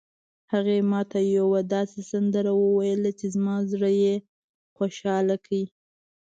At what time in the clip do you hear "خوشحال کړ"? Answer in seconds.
4.77-5.57